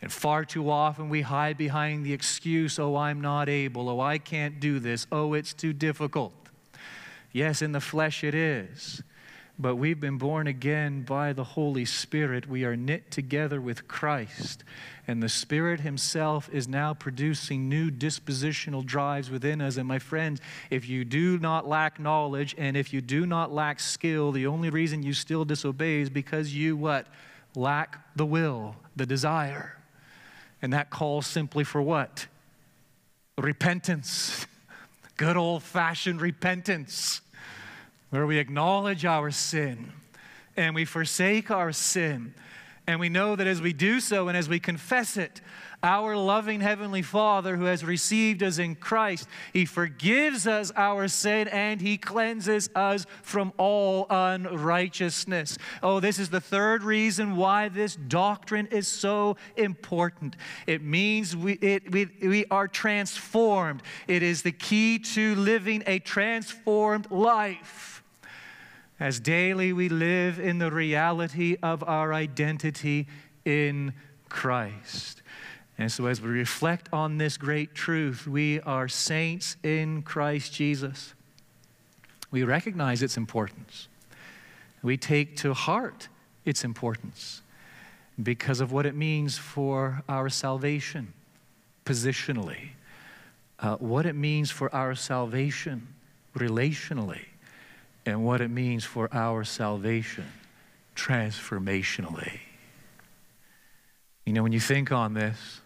[0.03, 4.19] And far too often we hide behind the excuse, oh, I'm not able, oh, I
[4.19, 6.35] can't do this, oh, it's too difficult.
[7.33, 9.03] Yes, in the flesh it is.
[9.59, 12.47] But we've been born again by the Holy Spirit.
[12.47, 14.65] We are knit together with Christ.
[15.09, 19.79] And the Spirit Himself is now producing new dispositional drives within us.
[19.79, 23.81] And my friends, if you do not lack knowledge and if you do not lack
[23.81, 27.07] skill, the only reason you still disobey is because you what?
[27.55, 29.77] Lack the will, the desire.
[30.67, 32.27] And that calls simply for what?
[33.39, 34.49] Repentance.
[35.17, 37.21] Good old fashioned repentance,
[38.11, 39.93] where we acknowledge our sin
[40.57, 42.35] and we forsake our sin.
[42.85, 45.41] And we know that as we do so and as we confess it,
[45.87, 51.47] our loving Heavenly Father who has received us in Christ, He forgives us our sin
[51.49, 55.57] and He cleanses us from all unrighteousness.
[55.85, 60.35] Oh, this is the third reason why this doctrine is so important.
[60.67, 66.01] It means we, it, we, we are transformed, it is the key to living a
[66.01, 68.03] transformed life.
[68.99, 73.07] As daily we live in the reality of our identity
[73.45, 73.93] in
[74.29, 75.23] Christ.
[75.79, 81.13] And so, as we reflect on this great truth, we are saints in Christ Jesus.
[82.31, 83.89] We recognize its importance.
[84.83, 86.09] We take to heart
[86.45, 87.43] its importance
[88.23, 91.13] because of what it means for our salvation,
[91.85, 92.71] positionally,
[93.59, 95.89] uh, what it means for our salvation
[96.35, 97.25] relationally
[98.07, 100.27] and what it means for our salvation
[100.95, 102.41] transformationally.
[104.25, 105.61] You know, when you think on this,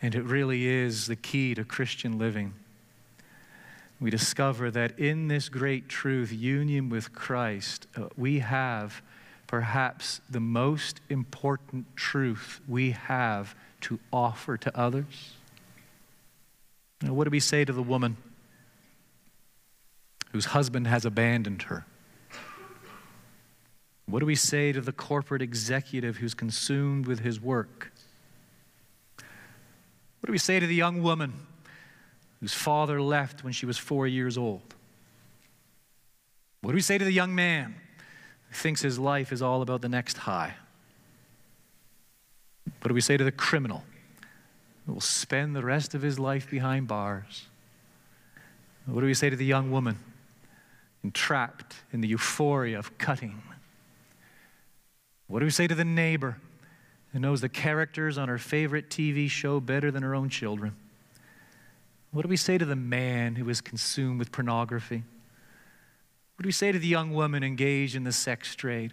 [0.00, 2.54] and it really is the key to Christian living,
[4.00, 9.02] we discover that in this great truth, union with Christ, uh, we have
[9.48, 15.34] perhaps the most important truth we have to offer to others.
[17.02, 18.16] Now, what do we say to the woman
[20.32, 21.84] whose husband has abandoned her?
[24.06, 27.92] What do we say to the corporate executive who's consumed with his work?
[30.20, 31.32] What do we say to the young woman
[32.40, 34.74] whose father left when she was four years old?
[36.60, 37.74] What do we say to the young man
[38.48, 40.54] who thinks his life is all about the next high?
[42.80, 43.84] What do we say to the criminal
[44.86, 47.46] who will spend the rest of his life behind bars?
[48.86, 49.98] What do we say to the young woman
[51.04, 53.42] entrapped in the euphoria of cutting?
[55.26, 56.38] What do we say to the neighbor
[57.12, 60.76] who knows the characters on her favorite TV show better than her own children?
[62.10, 65.04] What do we say to the man who is consumed with pornography?
[66.36, 68.92] What do we say to the young woman engaged in the sex trade?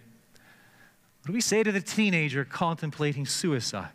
[1.22, 3.90] What do we say to the teenager contemplating suicide?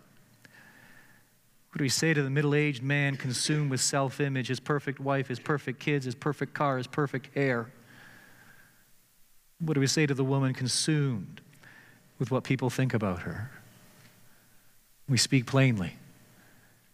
[1.72, 5.00] What do we say to the middle aged man consumed with self image, his perfect
[5.00, 7.72] wife, his perfect kids, his perfect car, his perfect hair?
[9.60, 11.42] What do we say to the woman consumed
[12.22, 13.50] with what people think about her.
[15.12, 15.98] We speak plainly,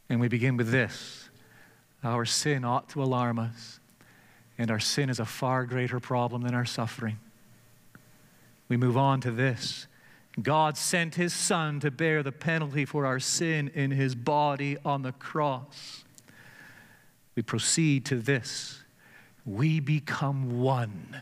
[0.09, 1.30] and we begin with this
[2.03, 3.80] Our sin ought to alarm us,
[4.57, 7.20] and our sin is a far greater problem than our suffering.
[8.70, 9.86] We move on to this.
[10.41, 15.03] God sent his Son to bear the penalty for our sin in his body on
[15.03, 16.03] the cross.
[17.36, 18.84] We proceed to this.
[19.45, 21.22] We become one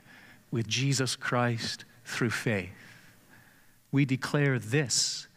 [0.49, 2.71] with Jesus Christ through faith
[3.95, 5.29] we declare this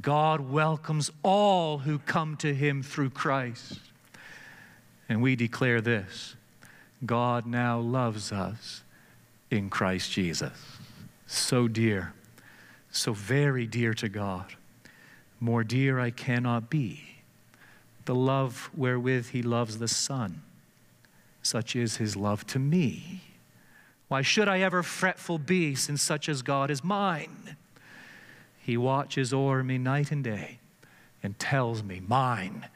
[0.00, 3.78] God welcomes all who come to him through Christ.
[5.08, 6.34] And we declare this
[7.04, 8.82] God now loves us
[9.50, 10.52] in Christ Jesus.
[11.26, 12.12] So dear,
[12.90, 14.54] so very dear to God.
[15.40, 17.00] More dear I cannot be.
[18.04, 20.42] The love wherewith he loves the Son,
[21.42, 23.22] such is his love to me.
[24.08, 27.56] Why should I ever fretful be, since such as God is mine?
[28.64, 30.58] He watches o'er me night and day
[31.22, 32.66] and tells me, Mine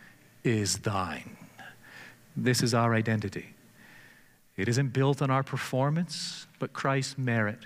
[0.45, 1.39] is thine.
[2.36, 3.55] This is our identity.
[4.55, 7.61] It isn't built on our performance, but Christ's merit.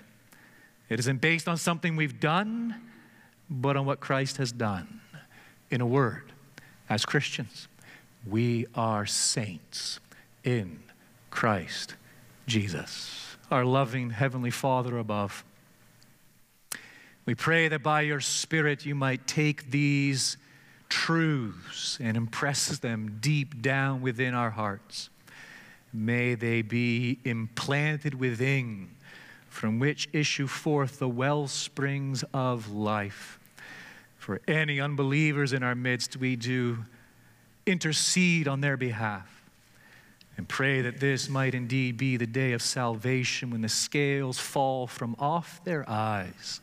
[0.89, 2.77] It isn't based on something we've done,
[3.51, 5.01] but on what Christ has done.
[5.69, 6.31] In a word,
[6.89, 7.67] as Christians,
[8.25, 9.99] we are saints
[10.45, 10.79] in
[11.33, 11.97] Christ
[12.47, 13.37] Jesus.
[13.51, 15.45] Our loving Heavenly Father above
[17.25, 20.37] we pray that by your Spirit you might take these
[20.89, 25.09] truths and impress them deep down within our hearts.
[25.93, 28.91] May they be implanted within,
[29.49, 33.39] from which issue forth the well springs of life.
[34.17, 36.85] For any unbelievers in our midst, we do
[37.67, 39.29] intercede on their behalf
[40.37, 44.87] and pray that this might indeed be the day of salvation when the scales fall
[44.87, 46.61] from off their eyes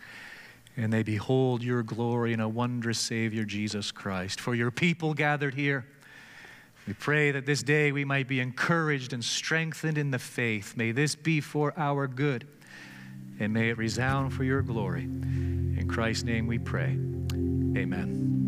[0.80, 4.40] and they behold your glory in a wondrous Savior, Jesus Christ.
[4.40, 5.86] For your people gathered here,
[6.88, 10.78] we pray that this day we might be encouraged and strengthened in the faith.
[10.78, 12.48] May this be for our good,
[13.40, 15.04] and may it resound for your glory.
[15.04, 16.98] In Christ's name we pray.
[17.78, 18.39] Amen.